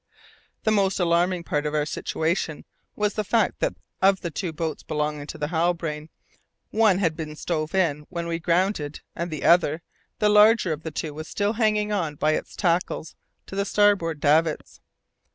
[0.63, 2.65] The most alarming part of our situation
[2.95, 6.09] was the fact that of the two boats belonging to the Halbrane,
[6.71, 9.83] one had been stove in when we grounded, and the other,
[10.17, 13.13] the larger of the two, was still hanging on by its tackles
[13.45, 14.81] to the starboard davits.